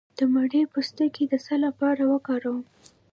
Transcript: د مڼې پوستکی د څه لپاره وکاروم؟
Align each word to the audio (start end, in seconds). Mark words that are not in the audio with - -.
د 0.17 0.19
مڼې 0.33 0.61
پوستکی 0.73 1.23
د 1.29 1.33
څه 1.45 1.55
لپاره 1.65 2.03
وکاروم؟ 2.13 2.61